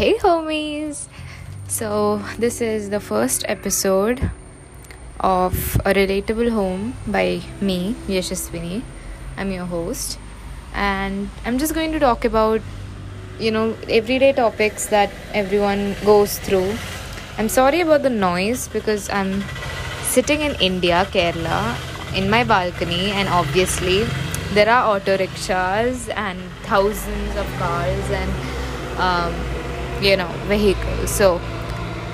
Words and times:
Hey, 0.00 0.14
homies! 0.14 1.08
So, 1.68 2.22
this 2.38 2.62
is 2.62 2.88
the 2.88 3.00
first 3.00 3.44
episode 3.46 4.30
of 5.20 5.76
A 5.84 5.92
Relatable 5.92 6.52
Home 6.52 6.94
by 7.06 7.42
me, 7.60 7.94
Yashaswini. 8.08 8.80
I'm 9.36 9.52
your 9.52 9.66
host, 9.66 10.18
and 10.72 11.28
I'm 11.44 11.58
just 11.58 11.74
going 11.74 11.92
to 11.92 12.00
talk 12.00 12.24
about, 12.24 12.62
you 13.38 13.50
know, 13.50 13.76
everyday 13.90 14.32
topics 14.32 14.86
that 14.86 15.10
everyone 15.34 15.94
goes 16.06 16.38
through. 16.38 16.78
I'm 17.36 17.50
sorry 17.50 17.82
about 17.82 18.02
the 18.02 18.08
noise 18.08 18.68
because 18.68 19.10
I'm 19.10 19.44
sitting 20.00 20.40
in 20.40 20.54
India, 20.62 21.06
Kerala, 21.10 21.76
in 22.16 22.30
my 22.30 22.42
balcony, 22.42 23.10
and 23.10 23.28
obviously, 23.28 24.04
there 24.54 24.70
are 24.70 24.96
auto 24.96 25.18
rickshaws 25.18 26.08
and 26.08 26.40
thousands 26.62 27.36
of 27.36 27.46
cars 27.58 28.10
and 28.10 28.30
um, 28.98 29.59
you 30.00 30.16
know 30.16 30.28
vehicle. 30.48 31.06
So 31.06 31.40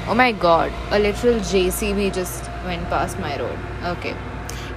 oh 0.08 0.14
my 0.14 0.30
god 0.32 0.72
a 0.90 0.98
literal 0.98 1.40
jcb 1.40 2.14
just 2.14 2.44
went 2.64 2.84
past 2.88 3.18
my 3.18 3.38
road. 3.38 3.58
Okay. 3.84 4.14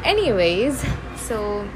Anyways 0.04 0.84
so 1.18 1.68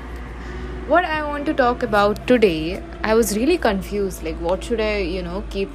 what 0.88 1.06
i 1.06 1.24
want 1.24 1.46
to 1.46 1.54
talk 1.54 1.84
about 1.84 2.18
today 2.28 2.84
i 3.04 3.14
was 3.14 3.38
really 3.38 3.58
confused 3.58 4.22
like 4.22 4.36
what 4.46 4.62
should 4.62 4.82
i 4.82 4.98
you 4.98 5.22
know 5.22 5.42
keep 5.50 5.70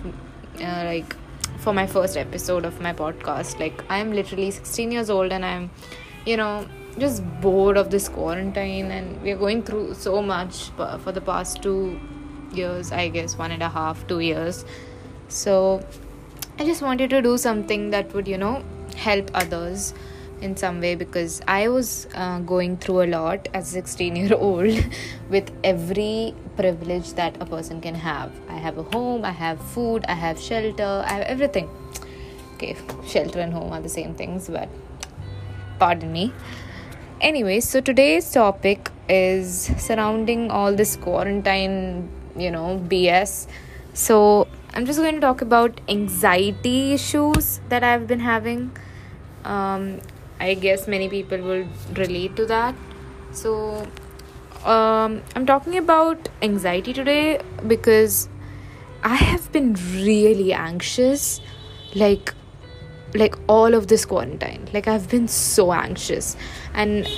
uh, 0.61 0.83
like 0.85 1.17
for 1.59 1.73
my 1.73 1.87
first 1.87 2.17
episode 2.17 2.65
of 2.65 2.81
my 2.81 2.93
podcast? 2.93 3.59
Like 3.59 3.85
i'm 3.89 4.13
literally 4.13 4.51
16 4.51 4.93
years 4.93 5.11
old 5.11 5.33
and 5.33 5.45
i'm 5.45 5.71
you 6.27 6.37
know 6.37 6.67
just 6.99 7.23
bored 7.41 7.77
of 7.77 7.91
this 7.91 8.09
quarantine 8.09 8.91
and 8.91 9.23
we're 9.23 9.37
going 9.37 9.63
through 9.63 9.95
so 9.95 10.21
much 10.21 10.71
for 11.05 11.13
the 11.13 11.21
past 11.21 11.63
two 11.63 11.99
years 12.53 12.93
i 12.93 13.09
guess 13.09 13.37
one 13.39 13.51
and 13.51 13.63
a 13.63 13.69
half 13.69 14.07
two 14.09 14.21
years 14.21 14.65
so 15.29 15.85
i 16.59 16.65
just 16.65 16.83
wanted 16.83 17.11
to 17.11 17.21
do 17.23 17.37
something 17.37 17.91
that 17.91 18.13
would 18.15 18.27
you 18.27 18.39
know 18.39 18.63
help 18.97 19.31
others 19.35 19.95
in 20.41 20.57
some 20.57 20.81
way 20.81 20.95
because 20.95 21.41
i 21.49 21.69
was 21.69 22.07
uh, 22.15 22.39
going 22.41 22.77
through 22.77 23.03
a 23.03 23.07
lot 23.07 23.49
as 23.55 23.71
a 23.71 23.73
16 23.73 24.17
year 24.17 24.35
old 24.35 24.85
with 25.31 25.51
every 25.63 26.35
privilege 26.57 27.13
that 27.15 27.41
a 27.41 27.47
person 27.47 27.81
can 27.81 27.95
have. 27.95 28.33
I 28.49 28.57
have 28.67 28.79
a 28.79 28.83
home 28.83 29.25
i 29.25 29.31
have 29.31 29.61
food 29.75 30.05
i 30.09 30.15
have 30.15 30.39
shelter 30.41 31.05
i 31.07 31.13
have 31.13 31.23
everything. 31.23 31.69
Okay 32.55 32.77
shelter 33.07 33.41
and 33.41 33.53
home 33.53 33.73
are 33.73 33.81
the 33.81 33.89
same 33.89 34.15
things 34.15 34.49
but 34.49 34.69
pardon 35.79 36.13
me. 36.13 36.33
Anyway 37.21 37.61
so 37.61 37.81
today's 37.81 38.31
topic 38.33 38.91
is 39.09 39.71
surrounding 39.79 40.51
all 40.51 40.75
this 40.75 40.97
quarantine 40.97 42.09
you 42.37 42.51
know 42.51 42.81
bs 42.89 43.47
so 43.95 44.47
I'm 44.75 44.87
just 44.87 44.99
going 44.99 45.15
to 45.15 45.21
talk 45.21 45.41
about 45.41 45.81
anxiety 45.89 46.93
issues 46.93 47.61
that 47.69 47.83
I've 47.83 48.07
been 48.07 48.21
having. 48.21 48.71
Um, 49.45 50.01
I 50.41 50.55
guess 50.55 50.87
many 50.87 51.09
people 51.09 51.39
will 51.39 51.67
relate 51.95 52.37
to 52.37 52.47
that. 52.47 52.75
So, 53.33 53.87
um, 54.65 55.23
I'm 55.35 55.47
talking 55.47 55.77
about 55.79 56.29
anxiety 56.43 56.93
today 56.93 57.41
because 57.67 58.29
I 59.03 59.17
have 59.17 59.51
been 59.53 59.75
really 59.95 60.53
anxious, 60.53 61.41
like, 61.95 62.35
like 63.15 63.37
all 63.49 63.75
of 63.75 63.89
this 63.89 64.05
quarantine. 64.05 64.69
Like 64.73 64.87
I've 64.87 65.09
been 65.09 65.29
so 65.29 65.73
anxious, 65.73 66.37
and 66.75 67.09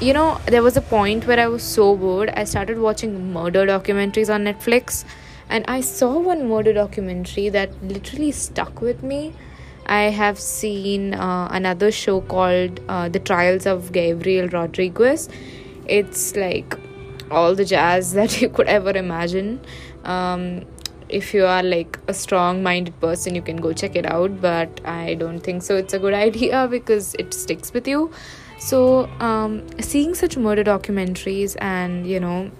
you 0.00 0.12
know 0.12 0.40
there 0.46 0.62
was 0.62 0.76
a 0.76 0.82
point 0.82 1.26
where 1.26 1.40
I 1.40 1.46
was 1.46 1.62
so 1.62 1.96
bored. 1.96 2.30
I 2.30 2.44
started 2.44 2.78
watching 2.78 3.32
murder 3.32 3.66
documentaries 3.66 4.32
on 4.32 4.44
Netflix 4.44 5.04
and 5.50 5.64
I 5.68 5.80
saw 5.80 6.18
one 6.18 6.48
murder 6.48 6.72
documentary 6.72 7.48
that 7.50 7.70
literally 7.82 8.30
stuck 8.30 8.80
with 8.80 9.02
me. 9.02 9.34
I 9.86 10.02
have 10.02 10.38
seen 10.38 11.14
uh, 11.14 11.48
another 11.50 11.90
show 11.90 12.20
called 12.20 12.80
uh, 12.88 13.08
The 13.08 13.18
Trials 13.18 13.66
of 13.66 13.90
Gabriel 13.90 14.48
Rodriguez. 14.48 15.28
It's 15.86 16.36
like 16.36 16.78
all 17.30 17.56
the 17.56 17.64
jazz 17.64 18.12
that 18.20 18.40
you 18.40 18.48
could 18.48 18.68
ever 18.68 18.96
imagine. 18.96 19.60
Um, 20.04 20.64
if 21.08 21.34
you 21.34 21.44
are 21.44 21.62
like 21.64 21.98
a 22.06 22.14
strong 22.14 22.62
minded 22.62 22.98
person, 23.00 23.34
you 23.34 23.42
can 23.42 23.56
go 23.56 23.72
check 23.72 23.96
it 23.96 24.06
out, 24.06 24.40
but 24.40 24.80
I 24.84 25.14
don't 25.14 25.40
think 25.40 25.64
so. 25.64 25.76
It's 25.76 25.92
a 25.92 25.98
good 25.98 26.14
idea 26.28 26.68
because 26.70 27.14
it 27.14 27.34
sticks 27.34 27.72
with 27.72 27.88
you. 27.88 28.12
So, 28.58 29.06
um, 29.20 29.66
seeing 29.80 30.14
such 30.14 30.36
murder 30.36 30.62
documentaries 30.62 31.56
and 31.60 32.06
you 32.06 32.20
know, 32.20 32.50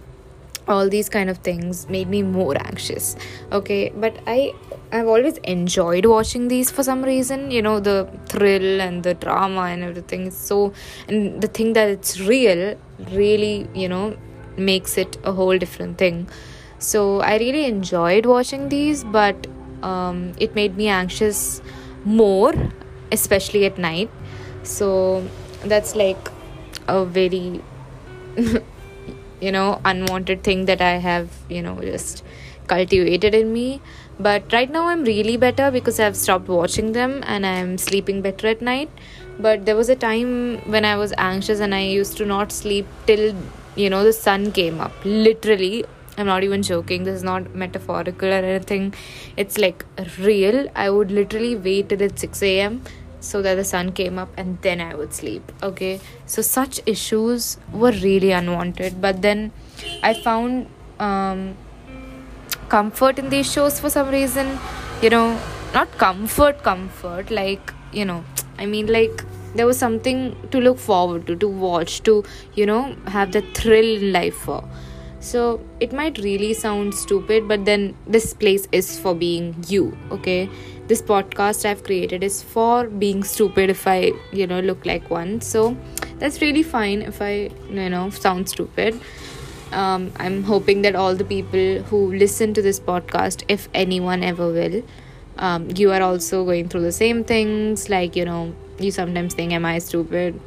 all 0.68 0.88
these 0.88 1.08
kind 1.08 1.30
of 1.30 1.38
things 1.38 1.88
made 1.88 2.08
me 2.08 2.22
more 2.22 2.56
anxious 2.66 3.16
okay? 3.52 3.92
But 3.94 4.16
i 4.26 4.52
i've 4.92 5.06
always 5.06 5.36
enjoyed 5.38 6.04
watching 6.06 6.48
these 6.48 6.70
for 6.70 6.82
some 6.82 7.04
reason 7.04 7.50
you 7.50 7.62
know 7.62 7.78
the 7.78 8.08
thrill 8.26 8.80
and 8.80 9.04
the 9.04 9.14
drama 9.14 9.62
and 9.72 9.84
everything 9.84 10.26
is 10.26 10.36
so 10.36 10.72
and 11.06 11.40
the 11.40 11.46
thing 11.46 11.74
that 11.74 11.88
it's 11.88 12.20
real 12.20 12.76
really 13.12 13.68
you 13.72 13.88
know 13.88 14.16
makes 14.56 14.98
it 14.98 15.16
a 15.24 15.32
whole 15.32 15.56
different 15.56 15.96
thing. 15.96 16.28
So 16.78 17.20
i 17.20 17.36
really 17.38 17.64
enjoyed 17.66 18.26
watching 18.26 18.68
these 18.68 19.04
but 19.04 19.46
um, 19.82 20.32
it 20.38 20.54
made 20.54 20.76
me 20.76 20.88
anxious 20.88 21.62
more 22.04 22.52
especially 23.12 23.64
at 23.66 23.78
night. 23.78 24.10
So 24.62 25.26
that's 25.64 25.94
like 25.94 26.30
a 26.88 27.04
very 27.04 27.62
you 29.40 29.52
know 29.52 29.80
unwanted 29.84 30.42
thing 30.42 30.64
that 30.66 30.80
i 30.80 30.92
have 31.08 31.28
you 31.48 31.62
know 31.62 31.80
just 31.80 32.24
cultivated 32.70 33.34
in 33.34 33.52
me. 33.52 33.80
But 34.26 34.52
right 34.52 34.70
now 34.70 34.86
i'm 34.88 35.04
really 35.04 35.36
better 35.44 35.70
because 35.76 36.00
i've 36.06 36.18
stopped 36.24 36.48
watching 36.56 36.92
them 36.98 37.22
and 37.34 37.46
i'm 37.52 37.78
sleeping 37.78 38.20
better 38.26 38.48
at 38.48 38.66
night. 38.72 38.90
But 39.46 39.64
there 39.66 39.76
was 39.76 39.88
a 39.94 39.96
time 39.96 40.34
when 40.74 40.84
i 40.90 40.96
was 41.04 41.14
anxious 41.30 41.64
and 41.68 41.74
i 41.74 41.80
used 42.00 42.18
to 42.18 42.26
not 42.34 42.52
sleep 42.52 42.86
till 43.06 43.24
you 43.84 43.88
know 43.94 44.04
the 44.04 44.12
sun 44.12 44.52
came 44.60 44.80
up. 44.80 44.92
Literally 45.04 45.84
i'm 46.18 46.26
not 46.26 46.44
even 46.44 46.62
joking. 46.62 47.04
This 47.04 47.16
is 47.16 47.24
not 47.32 47.54
metaphorical 47.64 48.28
or 48.28 48.42
anything. 48.54 48.94
It's 49.36 49.58
like 49.66 49.86
real. 50.18 50.68
I 50.86 50.90
would 50.90 51.10
literally 51.10 51.56
wait 51.56 51.88
till 51.88 52.02
it's 52.08 52.28
6 52.28 52.42
a.m 52.54 52.82
so 53.20 53.42
that 53.42 53.54
the 53.54 53.64
sun 53.64 53.92
came 53.92 54.18
up 54.18 54.28
and 54.36 54.60
then 54.62 54.80
I 54.80 54.94
would 54.94 55.12
sleep. 55.14 55.52
Okay, 55.62 56.00
so 56.26 56.42
such 56.42 56.80
issues 56.86 57.58
were 57.72 57.92
really 57.92 58.32
unwanted, 58.32 59.00
but 59.00 59.22
then 59.22 59.52
I 60.02 60.14
found 60.14 60.68
um, 60.98 61.56
comfort 62.68 63.18
in 63.18 63.30
these 63.30 63.50
shows 63.50 63.78
for 63.78 63.90
some 63.90 64.08
reason. 64.08 64.58
You 65.02 65.10
know, 65.10 65.40
not 65.72 65.90
comfort, 65.98 66.62
comfort, 66.62 67.30
like, 67.30 67.72
you 67.92 68.04
know, 68.04 68.24
I 68.58 68.66
mean, 68.66 68.86
like, 68.86 69.24
there 69.54 69.66
was 69.66 69.78
something 69.78 70.36
to 70.50 70.60
look 70.60 70.78
forward 70.78 71.26
to, 71.26 71.36
to 71.36 71.48
watch, 71.48 72.02
to, 72.04 72.22
you 72.54 72.66
know, 72.66 72.94
have 73.06 73.32
the 73.32 73.42
thrill 73.54 73.96
in 73.96 74.12
life 74.12 74.34
for. 74.34 74.62
So 75.20 75.60
it 75.80 75.92
might 75.92 76.18
really 76.18 76.54
sound 76.54 76.94
stupid, 76.94 77.46
but 77.48 77.64
then 77.64 77.94
this 78.06 78.32
place 78.32 78.66
is 78.72 78.98
for 78.98 79.14
being 79.14 79.54
you, 79.68 79.96
okay? 80.10 80.48
This 80.90 81.00
podcast 81.00 81.64
I've 81.64 81.84
created 81.84 82.24
is 82.24 82.42
for 82.42 82.88
being 82.88 83.22
stupid 83.22 83.70
if 83.70 83.86
I, 83.86 84.10
you 84.32 84.46
know, 84.46 84.58
look 84.58 84.84
like 84.84 85.08
one. 85.08 85.40
So 85.40 85.76
that's 86.18 86.40
really 86.42 86.64
fine 86.64 87.02
if 87.02 87.22
I, 87.22 87.50
you 87.70 87.88
know, 87.88 88.10
sound 88.10 88.48
stupid. 88.48 89.00
Um, 89.70 90.12
I'm 90.16 90.42
hoping 90.42 90.82
that 90.82 90.96
all 90.96 91.14
the 91.14 91.24
people 91.24 91.82
who 91.84 92.12
listen 92.12 92.54
to 92.54 92.62
this 92.62 92.80
podcast, 92.80 93.44
if 93.46 93.68
anyone 93.72 94.24
ever 94.24 94.48
will, 94.48 94.82
um, 95.38 95.68
you 95.76 95.92
are 95.92 96.02
also 96.02 96.44
going 96.44 96.68
through 96.68 96.82
the 96.82 96.92
same 96.92 97.22
things. 97.22 97.88
Like, 97.88 98.16
you 98.16 98.24
know, 98.24 98.52
you 98.80 98.90
sometimes 98.90 99.34
think, 99.34 99.52
Am 99.52 99.64
I 99.64 99.78
stupid? 99.78 100.40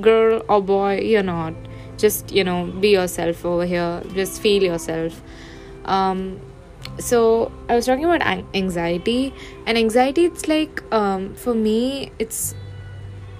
Girl 0.00 0.42
or 0.48 0.62
boy, 0.62 1.00
you're 1.00 1.22
not. 1.22 1.52
Just, 1.98 2.32
you 2.32 2.42
know, 2.42 2.64
be 2.80 2.88
yourself 2.88 3.44
over 3.44 3.66
here. 3.66 4.02
Just 4.14 4.40
feel 4.40 4.62
yourself. 4.62 5.20
Um, 5.84 6.40
so 6.98 7.50
i 7.68 7.74
was 7.74 7.86
talking 7.86 8.04
about 8.04 8.22
anxiety. 8.54 9.34
And 9.66 9.78
anxiety 9.78 10.24
it's 10.24 10.48
like 10.48 10.82
um, 10.92 11.34
for 11.34 11.54
me 11.54 12.12
it's 12.18 12.54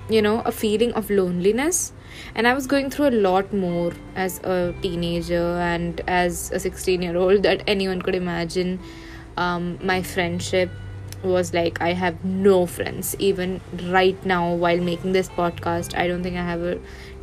you 0.09 0.21
know 0.21 0.41
a 0.41 0.53
feeling 0.53 0.93
of 0.93 1.11
loneliness. 1.11 1.93
And 2.35 2.47
i 2.47 2.55
was 2.55 2.67
going 2.67 2.91
through 2.91 3.09
a 3.09 3.17
lot 3.27 3.53
more 3.53 3.93
as 4.15 4.39
a 4.45 4.75
teenager 4.83 5.59
and 5.59 6.01
as 6.07 6.51
a 6.53 6.61
16 6.61 7.03
year 7.03 7.17
old 7.17 7.43
that 7.43 7.63
anyone 7.67 8.03
could 8.03 8.15
imagine. 8.15 8.81
Um, 9.37 9.81
my 9.83 10.01
friendship 10.01 10.71
was 11.25 11.53
like 11.53 11.81
i 11.81 11.93
have 11.93 12.25
no 12.25 12.67
friends. 12.67 13.17
Even 13.19 13.61
right 13.89 14.25
now 14.25 14.55
while 14.55 14.81
making 14.81 15.13
this 15.13 15.29
podcast 15.29 15.97
i 15.99 16.07
don't 16.07 16.23
think 16.23 16.37
i 16.37 16.43
have 16.43 16.63
a 16.63 16.79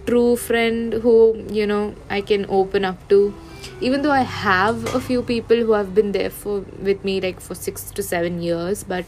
true 0.05 0.35
friend 0.35 0.93
who 0.93 1.45
you 1.51 1.65
know 1.67 1.93
i 2.09 2.19
can 2.21 2.45
open 2.49 2.83
up 2.83 3.07
to 3.07 3.33
even 3.81 4.01
though 4.01 4.11
i 4.11 4.21
have 4.21 4.95
a 4.95 4.99
few 4.99 5.21
people 5.21 5.57
who 5.57 5.73
have 5.73 5.93
been 5.93 6.11
there 6.11 6.29
for 6.29 6.59
with 6.81 7.03
me 7.03 7.19
like 7.21 7.39
for 7.39 7.55
6 7.55 7.91
to 7.91 8.03
7 8.03 8.41
years 8.41 8.83
but 8.83 9.05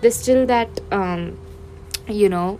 there's 0.00 0.16
still 0.16 0.46
that 0.46 0.80
um 0.90 1.38
you 2.08 2.28
know 2.28 2.58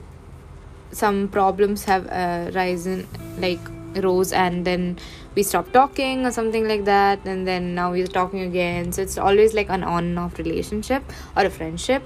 some 0.93 1.29
problems 1.29 1.85
have 1.85 2.07
uh, 2.07 2.51
risen 2.55 3.07
like 3.39 3.61
rose 4.03 4.33
and 4.33 4.65
then 4.65 4.99
we 5.35 5.43
stopped 5.43 5.73
talking 5.73 6.25
or 6.25 6.31
something 6.31 6.67
like 6.69 6.85
that 6.85 7.25
and 7.25 7.47
then 7.47 7.75
now 7.75 7.91
we're 7.91 8.07
talking 8.07 8.41
again. 8.41 8.93
So 8.93 9.03
it's 9.03 9.19
always 9.19 9.55
like 9.55 9.69
an 9.69 9.83
on 9.83 10.05
and 10.05 10.19
off 10.19 10.39
relationship 10.39 11.03
or 11.37 11.45
a 11.45 11.51
friendship 11.51 12.03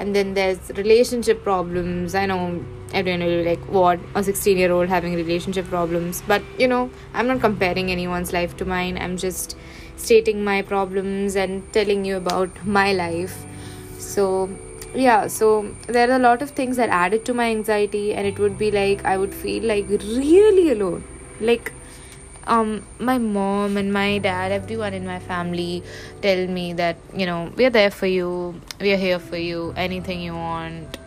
and 0.00 0.16
then 0.16 0.34
there's 0.34 0.70
relationship 0.76 1.42
problems. 1.44 2.14
I 2.14 2.24
know 2.26 2.64
everyone 2.92 3.20
will 3.26 3.42
be 3.42 3.50
like 3.50 3.64
what? 3.78 4.00
A 4.14 4.24
16 4.24 4.56
year 4.56 4.72
old 4.72 4.88
having 4.88 5.14
relationship 5.14 5.68
problems. 5.68 6.22
But 6.26 6.42
you 6.58 6.68
know 6.68 6.90
i'm 7.14 7.26
not 7.32 7.40
comparing 7.40 7.90
anyone's 7.96 8.32
life 8.32 8.56
to 8.62 8.64
mine. 8.64 8.98
I'm 8.98 9.16
just 9.16 9.56
stating 9.96 10.42
my 10.44 10.62
problems 10.62 11.36
and 11.36 11.70
telling 11.74 12.04
you 12.10 12.16
about 12.16 12.64
my 12.80 12.92
life. 12.92 13.36
So 13.98 14.26
yeah 14.94 15.26
so 15.28 15.50
there 15.86 16.10
are 16.10 16.16
a 16.16 16.22
lot 16.28 16.42
of 16.42 16.50
things 16.60 16.76
that 16.78 16.88
added 17.00 17.24
to 17.26 17.34
my 17.42 17.50
anxiety. 17.50 18.06
And 18.14 18.26
it 18.26 18.38
would 18.38 18.58
be 18.64 18.70
like 18.70 19.04
i 19.04 19.16
would 19.24 19.34
feel 19.34 19.68
like 19.74 19.88
really 19.88 20.70
alone. 20.78 21.04
Like 21.52 21.72
um 22.46 22.84
my 22.98 23.18
mom 23.18 23.76
and 23.76 23.92
my 23.92 24.18
dad 24.18 24.52
everyone 24.52 24.94
in 24.94 25.06
my 25.06 25.18
family 25.18 25.82
tell 26.22 26.46
me 26.46 26.72
that 26.72 26.96
you 27.14 27.26
know 27.26 27.52
we're 27.56 27.70
there 27.70 27.90
for 27.90 28.06
you 28.06 28.60
we're 28.80 28.96
here 28.96 29.18
for 29.18 29.36
you 29.36 29.72
anything 29.76 30.20
you 30.20 30.32
want 30.32 30.98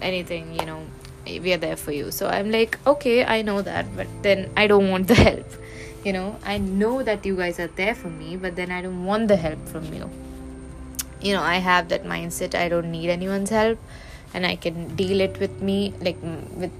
anything 0.00 0.54
you 0.58 0.66
know 0.66 0.82
we 1.26 1.52
are 1.52 1.56
there 1.56 1.76
for 1.76 1.92
you. 1.92 2.10
So 2.10 2.28
i'm 2.28 2.50
like 2.50 2.78
okay 2.86 3.24
i 3.24 3.42
know 3.42 3.62
that 3.62 3.86
but 3.96 4.08
then 4.22 4.50
i 4.56 4.66
don't 4.66 4.90
want 4.90 5.08
the 5.08 5.14
help. 5.14 5.46
You 6.04 6.12
know 6.12 6.36
i 6.44 6.58
know 6.58 7.02
that 7.02 7.24
you 7.24 7.36
guys 7.36 7.60
are 7.60 7.68
there 7.68 7.94
for 7.94 8.08
me 8.08 8.36
but 8.36 8.56
then 8.56 8.70
i 8.70 8.82
don't 8.82 9.04
want 9.04 9.28
the 9.28 9.36
help 9.36 9.68
from 9.68 9.92
you. 9.94 10.10
You 11.20 11.34
know 11.34 11.42
i 11.42 11.56
have 11.56 11.88
that 11.90 12.04
mindset 12.04 12.54
i 12.56 12.68
don't 12.68 12.90
need 12.90 13.08
anyone's 13.08 13.50
help 13.50 13.78
and 14.34 14.44
i 14.44 14.56
can 14.56 14.96
deal 14.96 15.20
it 15.20 15.38
with 15.38 15.62
me 15.62 15.94
like 16.00 16.16
with 16.56 16.72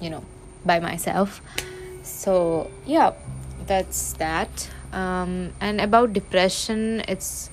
you 0.00 0.10
know 0.10 0.24
by 0.64 0.78
myself. 0.78 1.40
So 2.04 2.70
yeah 2.86 3.12
that's 3.68 4.14
that 4.14 4.70
um, 4.92 5.52
and 5.60 5.80
about 5.80 6.12
depression 6.12 7.02
it's 7.06 7.50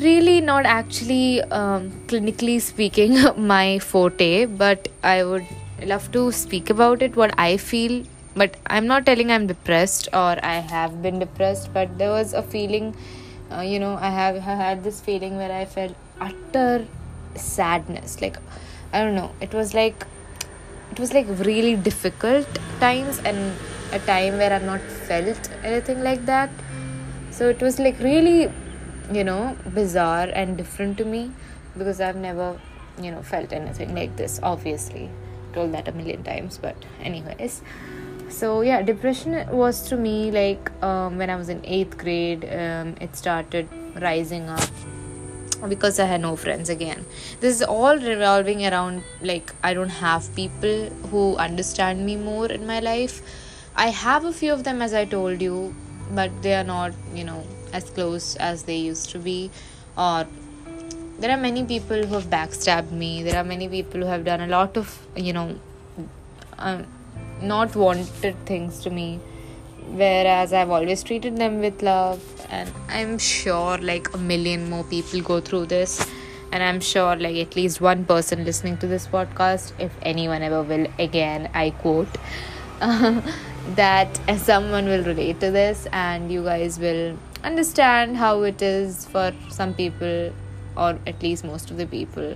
really 0.00 0.40
not 0.40 0.64
actually 0.64 1.42
um, 1.42 1.90
clinically 2.06 2.60
speaking 2.60 3.18
my 3.36 3.78
forte 3.78 4.46
but 4.46 4.88
i 5.02 5.22
would 5.24 5.46
love 5.84 6.10
to 6.12 6.30
speak 6.32 6.70
about 6.70 7.02
it 7.02 7.16
what 7.16 7.34
i 7.38 7.56
feel. 7.56 8.04
But 8.34 8.56
i'm 8.66 8.86
not 8.86 9.04
telling 9.04 9.30
i'm 9.30 9.46
depressed 9.46 10.08
or 10.14 10.38
i 10.42 10.54
have 10.74 11.02
been 11.02 11.18
depressed 11.18 11.72
but 11.74 11.98
there 11.98 12.10
was 12.10 12.32
a 12.32 12.42
feeling 12.42 12.94
uh, 13.50 13.60
you 13.60 13.78
know 13.78 13.96
i 14.00 14.08
have 14.08 14.36
had 14.36 14.84
this 14.84 15.00
feeling 15.02 15.36
where 15.36 15.52
i 15.52 15.66
felt 15.66 15.94
utter 16.18 16.86
sadness. 17.34 18.22
Like 18.22 18.38
i 18.92 19.02
don't 19.02 19.14
know 19.14 19.32
it 19.42 19.52
was 19.52 19.74
like 19.74 20.06
it 20.92 20.98
was 20.98 21.12
like 21.12 21.26
really 21.40 21.76
difficult 21.76 22.46
times 22.80 23.18
and 23.18 23.54
a 23.92 23.98
time 23.98 24.38
where 24.38 24.52
i'm 24.52 24.64
not 24.64 24.80
felt 25.08 25.50
anything 25.62 26.02
like 26.02 26.26
that. 26.26 26.50
So 27.30 27.48
it 27.48 27.60
was 27.60 27.78
like 27.78 27.98
really 27.98 28.50
you 29.10 29.24
know 29.24 29.56
bizarre 29.74 30.28
and 30.32 30.56
different 30.56 30.96
to 30.98 31.04
me 31.04 31.30
because 31.76 32.00
i've 32.00 32.16
never 32.16 32.58
you 33.00 33.10
know 33.10 33.22
felt 33.22 33.52
anything 33.52 33.94
like 33.94 34.16
this 34.16 34.40
obviously. 34.42 35.10
Told 35.52 35.72
that 35.72 35.86
a 35.88 35.92
million 35.92 36.22
times 36.22 36.58
but 36.58 36.76
anyways. 37.02 37.60
So 38.28 38.62
yeah 38.62 38.80
depression 38.82 39.46
was 39.50 39.82
to 39.88 39.96
me 39.96 40.30
like 40.30 40.70
um, 40.82 41.18
when 41.18 41.28
i 41.28 41.36
was 41.36 41.50
in 41.50 41.60
eighth 41.64 41.98
grade 41.98 42.44
um, 42.44 42.94
it 43.00 43.14
started 43.16 43.68
rising 44.00 44.48
up 44.48 44.70
because 45.68 46.00
i 46.00 46.06
had 46.06 46.22
no 46.22 46.34
friends 46.36 46.70
again. 46.70 47.04
This 47.40 47.56
is 47.56 47.62
all 47.62 47.98
revolving 47.98 48.64
around 48.66 49.02
like 49.20 49.52
i 49.62 49.74
don't 49.74 49.96
have 50.00 50.34
people 50.34 50.86
who 51.10 51.36
understand 51.36 52.06
me 52.06 52.16
more 52.16 52.46
in 52.46 52.66
my 52.66 52.80
life 52.80 53.20
i 53.76 53.88
have 53.88 54.24
a 54.24 54.32
few 54.32 54.52
of 54.52 54.64
them 54.64 54.82
as 54.82 54.94
i 54.94 55.04
told 55.04 55.42
you 55.42 55.74
but 56.14 56.30
they 56.42 56.54
are 56.54 56.64
not 56.64 56.92
you 57.14 57.24
know 57.24 57.42
as 57.72 57.88
close 57.90 58.36
as 58.36 58.64
they 58.64 58.76
used 58.76 59.10
to 59.10 59.18
be. 59.18 59.50
Or 59.96 60.26
there 61.18 61.30
are 61.30 61.40
many 61.40 61.64
people 61.64 62.04
who 62.04 62.14
have 62.14 62.26
backstabbed 62.26 62.90
me. 62.90 63.22
There 63.22 63.36
are 63.36 63.44
many 63.44 63.68
people 63.68 64.00
who 64.00 64.06
have 64.06 64.24
done 64.24 64.40
a 64.40 64.46
lot 64.46 64.76
of 64.76 65.06
you 65.16 65.32
know 65.32 65.58
um, 66.58 66.86
not 67.40 67.74
wanted 67.74 68.36
things 68.46 68.80
to 68.80 68.90
me. 68.90 69.20
Whereas 70.00 70.52
i've 70.52 70.70
always 70.70 71.02
treated 71.02 71.36
them 71.36 71.58
with 71.58 71.82
love 71.82 72.22
and 72.48 72.72
i'm 72.88 73.18
sure 73.18 73.76
like 73.78 74.14
a 74.14 74.16
million 74.16 74.70
more 74.70 74.84
people 74.84 75.20
go 75.20 75.40
through 75.40 75.66
this. 75.66 76.06
And 76.52 76.62
i'm 76.62 76.80
sure 76.80 77.16
like 77.16 77.36
at 77.36 77.56
least 77.56 77.80
one 77.80 78.04
person 78.04 78.44
listening 78.44 78.76
to 78.78 78.86
this 78.86 79.06
podcast 79.06 79.72
if 79.80 79.92
anyone 80.02 80.42
ever 80.42 80.62
will 80.62 80.86
again 80.98 81.50
i 81.52 81.70
quote 81.70 82.18
that 83.76 84.20
someone 84.38 84.86
will 84.86 85.04
relate 85.04 85.40
to 85.40 85.50
this 85.50 85.86
and 85.92 86.30
you 86.30 86.42
guys 86.44 86.78
will 86.78 87.16
understand 87.44 88.16
how 88.16 88.42
it 88.42 88.62
is 88.62 89.06
for 89.06 89.32
some 89.48 89.74
people 89.74 90.32
or 90.76 90.98
at 91.06 91.22
least 91.22 91.44
most 91.44 91.70
of 91.70 91.76
the 91.76 91.86
people 91.86 92.34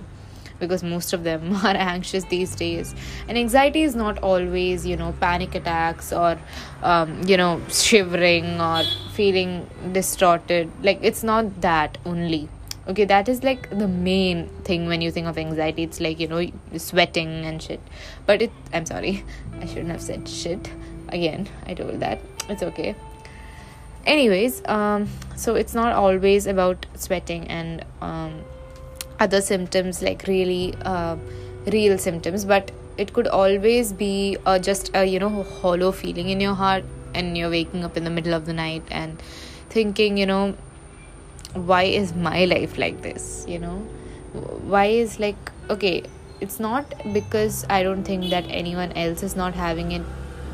because 0.59 0.83
most 0.83 1.13
of 1.13 1.23
them 1.23 1.55
are 1.65 1.75
anxious 1.75 2.23
these 2.25 2.55
days. 2.55 2.95
And 3.27 3.37
anxiety 3.37 3.83
is 3.83 3.95
not 3.95 4.19
always 4.19 4.85
you 4.85 4.95
know 4.95 5.13
panic 5.19 5.55
attacks 5.55 6.11
or 6.11 6.39
um, 6.81 7.23
you 7.23 7.37
know 7.37 7.61
shivering 7.69 8.59
or 8.59 8.83
feeling 9.13 9.69
distorted. 9.91 10.71
Like 10.81 10.99
it's 11.01 11.23
not 11.23 11.61
that 11.61 11.97
only 12.05 12.49
okay 12.87 13.05
that 13.05 13.27
is 13.27 13.43
like 13.43 13.69
the 13.69 13.87
main 13.87 14.47
thing 14.63 14.87
when 14.87 15.01
you 15.01 15.11
think 15.11 15.27
of 15.27 15.37
anxiety. 15.37 15.83
It's 15.83 15.99
like 15.99 16.19
you 16.19 16.27
know 16.27 16.49
sweating 16.77 17.45
and 17.45 17.61
shit. 17.61 17.81
But 18.25 18.41
it 18.41 18.51
i'm 18.73 18.85
sorry. 18.85 19.23
I 19.61 19.65
shouldn't 19.65 19.89
have 19.89 20.01
said 20.01 20.27
shit 20.27 20.71
again. 21.09 21.49
I 21.65 21.73
told 21.73 21.99
that. 21.99 22.21
It's 22.49 22.63
okay. 22.63 22.95
Anyways 24.05 24.65
um 24.67 25.07
so 25.35 25.55
it's 25.55 25.73
not 25.73 25.93
always 25.93 26.47
about 26.47 26.85
sweating 26.95 27.47
and 27.47 27.85
um 28.01 28.43
other 29.19 29.41
symptoms 29.41 30.01
like 30.01 30.25
really 30.27 30.75
uh, 30.85 31.15
real 31.65 31.97
symptoms. 31.97 32.45
But 32.45 32.71
it 32.97 33.13
could 33.13 33.27
always 33.27 33.93
be 33.93 34.37
uh, 34.45 34.59
just 34.59 34.91
a 34.93 35.05
you 35.05 35.19
know 35.19 35.43
hollow 35.43 35.91
feeling 35.91 36.29
in 36.29 36.39
your 36.39 36.55
heart 36.55 36.83
and 37.13 37.37
you're 37.37 37.49
waking 37.49 37.83
up 37.83 37.97
in 37.97 38.03
the 38.03 38.09
middle 38.09 38.33
of 38.33 38.45
the 38.45 38.53
night 38.53 38.83
and 38.89 39.21
thinking 39.69 40.17
you 40.17 40.25
know 40.25 40.55
why 41.65 41.83
is 41.83 42.13
my 42.13 42.45
life 42.45 42.77
like 42.77 43.01
this 43.01 43.45
you 43.47 43.59
know? 43.59 43.77
Why 44.73 44.85
is 44.85 45.19
like 45.19 45.51
okay 45.69 46.03
it's 46.39 46.59
not 46.59 46.93
because 47.13 47.65
i 47.67 47.81
don't 47.81 48.03
think 48.03 48.29
that 48.29 48.45
anyone 48.47 48.91
else 48.91 49.23
is 49.23 49.35
not 49.35 49.55
having 49.55 49.91
it 49.91 50.03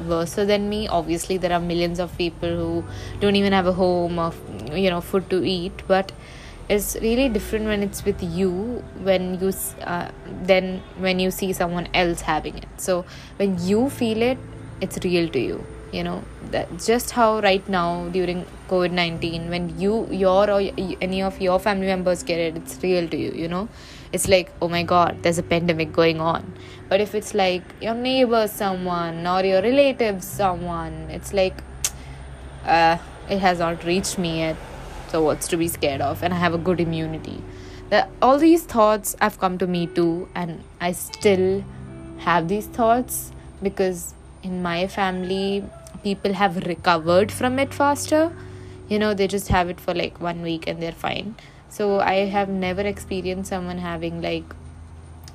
worse 0.08 0.36
than 0.36 0.70
me. 0.70 0.88
Obviously 0.88 1.38
there 1.38 1.52
are 1.52 1.60
millions 1.60 2.00
of 2.00 2.16
people 2.18 2.50
who 2.50 2.83
don't 3.19 3.36
even 3.36 3.54
have 3.54 3.68
a 3.68 3.74
home 3.74 4.19
or 4.19 4.33
you 4.74 4.90
know 4.90 5.02
food 5.02 5.30
to 5.30 5.44
eat. 5.44 5.74
But 5.88 6.12
it's 6.69 6.95
really 7.02 7.30
different 7.30 7.66
when 7.66 7.83
it's 7.83 8.04
with 8.06 8.22
you 8.24 8.83
when 9.02 9.40
you 9.40 9.54
uh, 9.81 10.10
then 10.44 10.81
when 10.98 11.19
you 11.19 11.31
see 11.31 11.54
someone 11.54 11.88
else 11.94 12.22
having 12.22 12.57
it. 12.57 12.68
So 12.78 13.06
when 13.38 13.60
you 13.60 13.90
feel 13.90 14.22
it 14.22 14.38
it's 14.81 14.98
real 15.04 15.30
to 15.30 15.40
you 15.40 15.66
you 15.92 16.04
know? 16.04 16.24
That 16.52 16.69
just 16.80 17.12
how 17.12 17.40
right 17.40 17.68
now 17.68 18.10
during 18.10 18.45
covid-19 18.73 19.49
when 19.53 19.65
you 19.80 20.07
your 20.11 20.49
or 20.49 20.61
any 21.07 21.21
of 21.21 21.42
your 21.47 21.59
family 21.59 21.87
members 21.87 22.23
get 22.23 22.39
it 22.39 22.56
it's 22.61 22.77
real 22.83 23.07
to 23.07 23.18
you 23.18 23.31
you 23.44 23.47
know? 23.47 23.68
It's 24.11 24.27
like 24.27 24.51
oh 24.61 24.69
my 24.69 24.83
god 24.83 25.23
there's 25.23 25.39
a 25.39 25.44
pandemic 25.44 25.92
going 25.92 26.19
on. 26.21 26.53
But 26.89 27.01
if 27.01 27.15
it's 27.15 27.33
like 27.33 27.63
your 27.81 27.95
neighbor 27.95 28.47
someone 28.47 29.25
or 29.25 29.44
your 29.44 29.61
relatives 29.61 30.25
someone 30.25 30.94
it's 31.09 31.33
like 31.33 31.63
uh, 32.65 32.97
it 33.30 33.39
has 33.39 33.59
not 33.59 33.83
reached 33.83 34.19
me 34.19 34.37
yet 34.39 34.56
so 35.13 35.23
what's 35.23 35.47
to 35.47 35.57
be 35.57 35.68
scared 35.68 36.01
of? 36.01 36.23
And 36.23 36.33
i 36.33 36.37
have 36.37 36.53
a 36.53 36.57
good 36.57 36.80
immunity. 36.80 37.42
All 38.21 38.39
these 38.39 38.63
thoughts 38.63 39.15
have 39.21 39.39
come 39.39 39.57
to 39.59 39.68
me 39.68 39.85
too 39.87 40.27
and 40.33 40.63
i 40.81 40.92
still 40.92 41.63
have 42.27 42.47
these 42.47 42.68
thoughts 42.77 43.31
because 43.61 44.13
in 44.44 44.61
my 44.63 44.87
family 44.87 45.63
people 46.03 46.33
have 46.33 46.57
recovered 46.68 47.31
from 47.31 47.59
it 47.59 47.73
faster 47.73 48.23
you 48.90 48.99
know 48.99 49.13
they 49.13 49.28
just 49.28 49.47
have 49.47 49.69
it 49.69 49.80
for 49.80 49.94
like 49.94 50.19
one 50.21 50.42
week 50.42 50.68
and 50.68 50.81
they're 50.81 50.92
fine 50.92 51.35
so 51.69 51.99
i 51.99 52.16
have 52.37 52.49
never 52.49 52.81
experienced 52.81 53.49
someone 53.49 53.78
having 53.78 54.21
like 54.21 54.44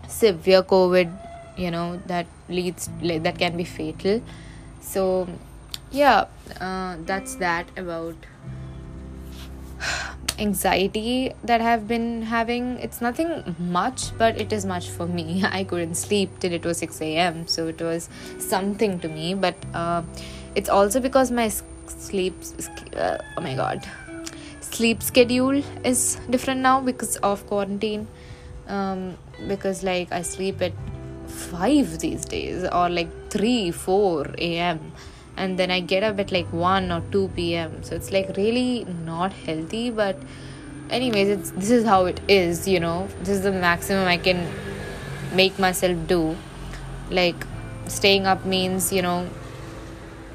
severe 0.07 0.63
covid 0.63 1.13
you 1.57 1.71
know 1.71 2.01
that 2.07 2.27
leads 2.49 2.89
that 3.03 3.39
can 3.39 3.57
be 3.57 3.65
fatal 3.65 4.23
so 4.81 5.29
yeah 5.91 6.27
uh, 6.61 6.97
that's 7.05 7.35
that 7.37 7.67
about 7.77 8.15
anxiety 10.39 11.33
that 11.45 11.61
I've 11.61 11.87
been 11.89 12.23
having. 12.23 12.79
It's 12.79 13.01
nothing 13.01 13.57
much, 13.59 14.17
but 14.19 14.41
it 14.41 14.53
is 14.53 14.65
much 14.65 14.89
for 14.89 15.07
me. 15.07 15.45
I 15.51 15.65
couldn't 15.65 15.95
sleep 15.95 16.39
till 16.41 16.53
it 16.53 16.65
was 16.65 16.79
6 16.79 17.01
a.m., 17.01 17.47
so 17.47 17.69
it 17.69 17.81
was 17.81 18.09
something 18.39 18.99
to 19.01 19.09
me. 19.09 19.35
But 19.35 19.57
uh, 19.75 20.03
it's 20.55 20.69
also 20.69 21.01
because 21.01 21.31
my 21.31 21.51
sleep, 21.91 22.35
uh, 22.97 23.19
oh 23.37 23.41
my 23.41 23.55
god, 23.55 23.87
sleep 24.61 25.03
schedule 25.03 25.63
is 25.85 26.19
different 26.31 26.61
now 26.61 26.81
because 26.81 27.17
of 27.19 27.47
quarantine. 27.47 28.07
Um, 28.67 29.17
because 29.47 29.83
like 29.83 30.13
I 30.13 30.23
sleep 30.23 30.61
at 30.61 30.73
5 31.27 32.01
these 32.01 32.25
days 32.27 32.65
or 32.65 32.91
like 32.91 33.09
3 33.31 33.71
4 33.71 34.35
a.m 34.37 34.93
and 35.39 35.59
then 35.59 35.71
I 35.71 35.81
get 35.81 36.03
up 36.03 36.19
at 36.19 36.33
like 36.33 36.53
1 36.53 36.91
or 36.91 37.01
2 37.13 37.29
p.m. 37.37 37.83
So 37.83 37.95
it's 37.95 38.11
like 38.11 38.37
really 38.37 38.85
not 39.05 39.33
healthy, 39.33 39.91
but 39.91 40.17
anyways, 40.91 41.29
it's 41.29 41.51
this 41.53 41.71
is 41.71 41.85
how 41.85 42.07
it 42.07 42.21
is, 42.29 42.67
you 42.67 42.81
know. 42.81 43.09
This 43.21 43.37
is 43.37 43.43
the 43.43 43.53
maximum 43.53 44.09
I 44.09 44.17
can 44.19 44.47
make 45.33 45.59
myself 45.59 45.97
do. 46.09 46.37
Like 47.11 47.47
staying 47.87 48.27
up 48.27 48.45
means, 48.45 48.93
you 48.93 49.03
know, 49.03 49.29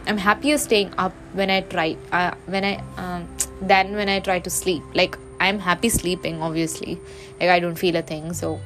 I'm 0.06 0.18
happier 0.18 0.58
staying 0.58 0.94
up 0.98 1.14
when 1.34 1.50
I 1.50 1.62
try 1.62 1.98
uh, 2.12 2.34
when 2.46 2.66
I 2.66 2.84
um, 2.98 3.28
than 3.62 3.96
when 3.96 4.10
I 4.10 4.20
try 4.20 4.40
to 4.40 4.50
sleep. 4.50 4.84
Like 4.94 5.18
I'm 5.40 5.60
happy 5.60 5.90
sleeping, 5.90 6.42
obviously. 6.42 7.00
Like 7.40 7.50
I 7.50 7.60
don't 7.60 7.76
feel 7.76 7.96
a 7.96 8.02
thing, 8.02 8.34
so 8.34 8.60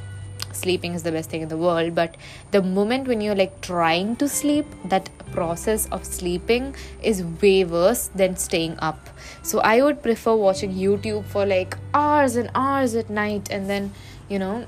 sleeping 0.52 0.94
is 0.94 1.04
the 1.04 1.12
best 1.12 1.30
thing 1.30 1.42
in 1.44 1.50
the 1.50 1.58
world. 1.58 1.94
But 1.94 2.16
the 2.52 2.62
moment 2.62 3.08
when 3.08 3.22
you're 3.22 3.36
like 3.36 3.62
trying 3.62 4.16
to 4.18 4.28
sleep, 4.28 4.66
that 4.86 5.10
process 5.32 5.88
of 5.88 6.06
sleeping 6.06 6.76
is 7.04 7.24
way 7.42 7.64
worse 7.64 8.08
than 8.16 8.36
staying 8.38 8.78
up. 8.80 9.10
So 9.44 9.60
I 9.60 9.82
would 9.82 10.02
prefer 10.02 10.36
watching 10.36 10.74
YouTube 10.74 11.26
for 11.26 11.46
like 11.46 11.78
hours 11.94 12.36
and 12.36 12.50
hours 12.56 12.96
at 12.96 13.10
night, 13.10 13.52
and 13.52 13.70
then 13.70 13.94
you 14.28 14.40
know, 14.40 14.66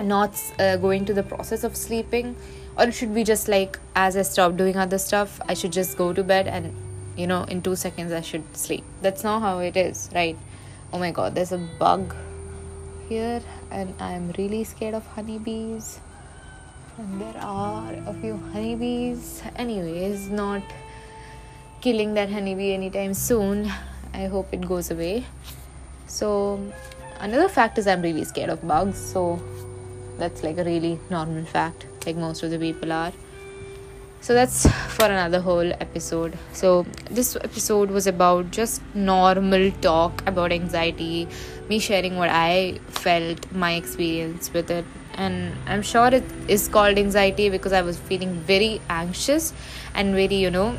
not 0.00 0.40
uh, 0.58 0.76
going 0.76 1.04
to 1.04 1.14
the 1.14 1.22
process 1.22 1.62
of 1.62 1.76
sleeping 1.76 2.34
or 2.78 2.92
should 2.92 3.12
be 3.14 3.24
just 3.24 3.48
like 3.48 3.78
as 3.96 4.16
i 4.16 4.22
stop 4.22 4.56
doing 4.56 4.76
other 4.76 4.98
stuff 4.98 5.40
i 5.48 5.54
should 5.54 5.72
just 5.72 5.98
go 5.98 6.12
to 6.12 6.22
bed 6.22 6.46
and 6.46 6.74
you 7.16 7.26
know 7.26 7.42
in 7.54 7.60
2 7.60 7.74
seconds 7.76 8.12
i 8.12 8.20
should 8.20 8.56
sleep. 8.56 8.84
That's 9.02 9.24
not 9.24 9.40
how 9.42 9.58
it 9.58 9.76
is 9.76 10.08
right? 10.14 10.36
Oh 10.92 10.98
my 10.98 11.10
god 11.10 11.34
there's 11.34 11.52
a 11.52 11.58
bug 11.80 12.14
here 13.08 13.40
and 13.70 13.94
i'm 14.00 14.30
really 14.38 14.64
scared 14.64 14.94
of 14.94 15.06
honeybees. 15.06 16.00
And 16.98 17.20
there 17.20 17.36
are 17.40 17.92
a 18.06 18.14
few 18.20 18.36
honeybees. 18.52 19.42
Anyways 19.56 20.28
not 20.28 20.62
killing 21.80 22.14
that 22.14 22.30
honeybee 22.30 22.72
anytime 22.72 23.14
soon. 23.14 23.70
I 24.14 24.26
hope 24.26 24.52
it 24.52 24.66
goes 24.68 24.90
away. 24.90 25.26
So 26.06 26.28
another 27.18 27.48
fact 27.48 27.78
is 27.78 27.86
i'm 27.86 28.02
really 28.02 28.24
scared 28.24 28.50
of 28.50 28.66
bugs. 28.66 28.98
So 29.12 29.40
that's 30.18 30.42
like 30.42 30.58
a 30.58 30.64
really 30.64 30.98
normal 31.10 31.44
fact 31.44 31.86
like 32.08 32.16
most 32.26 32.42
of 32.42 32.50
the 32.50 32.58
people 32.58 32.92
are. 32.92 33.12
So 34.20 34.34
that's 34.34 34.66
for 34.96 35.04
another 35.04 35.40
whole 35.40 35.72
episode. 35.86 36.36
So 36.52 36.86
this 37.10 37.36
episode 37.36 37.90
was 37.90 38.06
about 38.06 38.50
just 38.50 38.82
normal 38.94 39.70
talk 39.80 40.26
about 40.26 40.52
anxiety 40.52 41.28
me 41.68 41.78
sharing 41.78 42.16
what 42.16 42.30
i 42.30 42.80
felt 42.88 43.50
my 43.52 43.74
experience 43.74 44.52
with 44.52 44.70
it. 44.70 44.84
And 45.14 45.52
i'm 45.66 45.82
sure 45.82 46.08
it 46.18 46.24
is 46.56 46.68
called 46.68 46.98
anxiety 46.98 47.48
because 47.54 47.72
i 47.72 47.82
was 47.82 47.98
feeling 48.10 48.34
very 48.50 48.80
anxious 48.88 49.52
and 49.94 50.14
very 50.14 50.36
you 50.36 50.50
know 50.50 50.76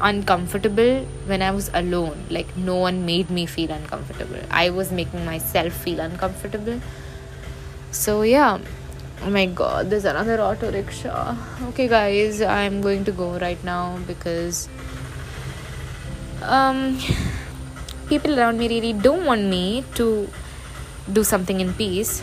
uncomfortable 0.00 1.04
when 1.32 1.42
i 1.42 1.50
was 1.50 1.70
alone. 1.74 2.24
Like 2.30 2.56
no 2.56 2.76
one 2.76 3.04
made 3.06 3.30
me 3.30 3.46
feel 3.46 3.70
uncomfortable. 3.70 4.40
I 4.50 4.70
was 4.70 4.90
making 4.92 5.24
myself 5.24 5.72
feel 5.72 6.00
uncomfortable. 6.00 6.80
So 7.92 8.22
yeah 8.22 8.58
oh 9.24 9.30
my 9.30 9.46
god 9.46 9.88
there's 9.90 10.04
another 10.04 10.40
auto 10.40 10.70
rickshaw. 10.70 11.34
Okay 11.68 11.88
guys 11.88 12.42
i'm 12.42 12.80
going 12.80 13.04
to 13.04 13.12
go 13.12 13.38
right 13.38 13.62
now 13.64 13.98
because 14.06 14.68
um 16.42 16.98
people 18.08 18.38
around 18.38 18.58
me 18.58 18.68
really 18.68 18.92
don't 18.92 19.24
want 19.24 19.42
me 19.42 19.84
to 19.94 20.28
do 21.12 21.24
something 21.24 21.60
in 21.60 21.72
peace. 21.74 22.22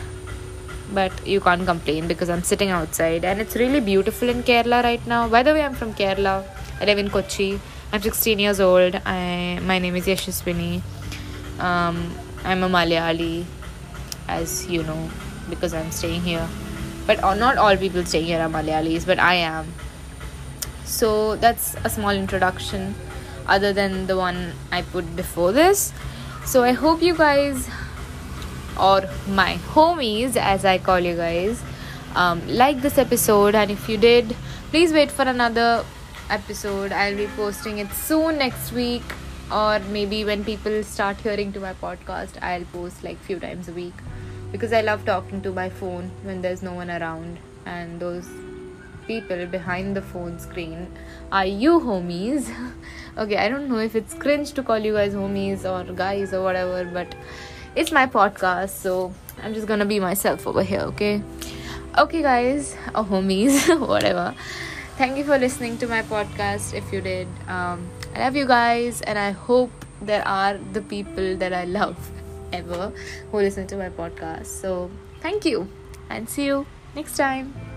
But 0.93 1.25
you 1.25 1.39
can't 1.39 1.65
complain 1.65 2.07
because 2.07 2.29
i'm 2.29 2.43
sitting 2.43 2.69
outside 2.69 3.25
and 3.25 3.41
it's 3.41 3.55
really 3.55 3.79
beautiful 3.79 4.29
in 4.29 4.43
kerala 4.43 4.83
right 4.83 5.05
now. 5.07 5.27
By 5.27 5.43
the 5.43 5.53
way 5.53 5.63
i'm 5.63 5.73
from 5.73 5.93
kerala. 5.93 6.45
I 6.79 6.85
live 6.85 6.99
in 6.99 7.09
kochi. 7.09 7.59
I'm 7.93 8.01
16 8.01 8.39
years 8.39 8.59
old. 8.59 8.95
I 9.05 9.59
my 9.63 9.79
name 9.79 9.95
is 9.95 10.05
yashaswini. 10.05 10.81
Um, 11.59 12.13
i'm 12.43 12.63
a 12.63 12.69
malayali 12.69 13.45
as 14.27 14.67
you 14.67 14.83
know 14.83 15.09
because 15.49 15.73
I'm 15.73 15.91
staying 15.91 16.21
here. 16.21 16.47
But 17.07 17.21
not 17.37 17.57
all 17.57 17.75
people 17.77 18.05
staying 18.05 18.25
here 18.25 18.39
are 18.39 18.49
Malayalis, 18.49 19.05
but 19.05 19.19
I 19.19 19.35
am. 19.35 19.73
So 20.85 21.35
that's 21.35 21.75
a 21.83 21.89
small 21.89 22.11
introduction, 22.11 22.95
other 23.47 23.73
than 23.73 24.07
the 24.07 24.17
one 24.17 24.53
I 24.71 24.81
put 24.81 25.15
before 25.15 25.51
this. 25.51 25.93
So 26.45 26.63
I 26.63 26.71
hope 26.71 27.01
you 27.01 27.15
guys, 27.15 27.69
or 28.79 29.01
my 29.27 29.55
homies, 29.73 30.35
as 30.35 30.65
I 30.65 30.77
call 30.77 30.99
you 30.99 31.15
guys, 31.15 31.61
um, 32.15 32.41
like 32.47 32.81
this 32.81 32.97
episode. 32.97 33.55
And 33.55 33.71
if 33.71 33.87
you 33.89 33.97
did, 33.97 34.35
please 34.69 34.93
wait 34.93 35.11
for 35.11 35.23
another 35.23 35.85
episode. 36.29 36.91
I'll 36.91 37.15
be 37.15 37.27
posting 37.35 37.79
it 37.79 37.91
soon 37.93 38.37
next 38.37 38.71
week 38.71 39.03
or 39.51 39.79
maybe 39.89 40.23
when 40.23 40.43
people 40.45 40.83
start 40.83 41.17
hearing 41.17 41.51
to 41.51 41.59
my 41.59 41.73
podcast 41.73 42.41
i'll 42.41 42.63
post 42.73 43.03
like 43.03 43.17
few 43.19 43.39
times 43.39 43.67
a 43.67 43.73
week 43.73 43.93
because 44.51 44.73
I 44.73 44.81
love 44.81 45.05
talking 45.05 45.41
to 45.43 45.51
my 45.51 45.69
phone 45.69 46.11
when 46.23 46.41
there's 46.41 46.61
no 46.61 46.73
one 46.73 46.89
around, 46.89 47.37
and 47.65 47.99
those 47.99 48.27
people 49.07 49.45
behind 49.45 49.95
the 49.95 50.01
phone 50.01 50.39
screen 50.39 50.87
are 51.31 51.45
you 51.45 51.79
homies. 51.79 52.49
okay, 53.17 53.37
I 53.37 53.49
don't 53.49 53.67
know 53.69 53.79
if 53.79 53.95
it's 53.95 54.13
cringe 54.13 54.51
to 54.53 54.63
call 54.63 54.79
you 54.79 54.93
guys 54.93 55.13
homies 55.13 55.65
or 55.65 55.91
guys 55.93 56.33
or 56.33 56.43
whatever, 56.43 56.85
but 56.85 57.15
it's 57.75 57.91
my 57.91 58.05
podcast, 58.05 58.69
so 58.69 59.13
I'm 59.41 59.53
just 59.53 59.67
gonna 59.67 59.85
be 59.85 59.99
myself 59.99 60.45
over 60.45 60.63
here, 60.63 60.81
okay? 60.91 61.21
Okay, 61.97 62.21
guys, 62.21 62.75
or 62.95 63.03
homies, 63.03 63.57
whatever. 63.87 64.35
Thank 64.97 65.17
you 65.17 65.23
for 65.23 65.37
listening 65.37 65.77
to 65.79 65.87
my 65.87 66.03
podcast. 66.03 66.73
If 66.73 66.93
you 66.93 67.01
did, 67.01 67.27
um, 67.47 67.89
I 68.13 68.19
love 68.19 68.35
you 68.35 68.45
guys, 68.45 69.01
and 69.01 69.17
I 69.17 69.31
hope 69.31 69.71
there 70.01 70.25
are 70.27 70.57
the 70.57 70.81
people 70.81 71.37
that 71.37 71.53
I 71.53 71.65
love 71.65 71.97
ever 72.51 72.93
who 73.31 73.37
listen 73.37 73.67
to 73.67 73.77
my 73.77 73.89
podcast. 73.89 74.47
So, 74.47 74.91
thank 75.21 75.45
you 75.45 75.67
and 76.09 76.27
see 76.29 76.45
you 76.45 76.65
next 76.95 77.15
time. 77.17 77.70